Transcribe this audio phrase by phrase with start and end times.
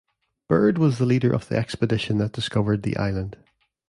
[0.47, 3.37] Byrd was the leader of the expedition that discovered the island.